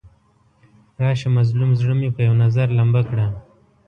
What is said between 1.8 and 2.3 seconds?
مې په